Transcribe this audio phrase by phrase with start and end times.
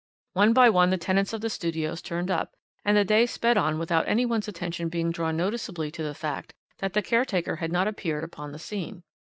[0.33, 3.77] One by one the tenants of the studios turned up, and the day sped on
[3.77, 7.87] without any one's attention being drawn noticeably to the fact that the caretaker had not
[7.87, 9.03] appeared upon the scene.